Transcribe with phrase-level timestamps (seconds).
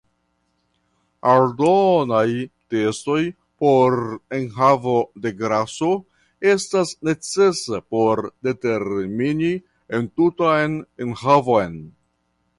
[1.31, 2.29] Aldonaj
[2.73, 3.17] testoj
[3.65, 3.95] por
[4.37, 5.89] enhavo de graso
[6.53, 9.51] estas necesa por determini
[9.99, 11.77] entutan enhavon.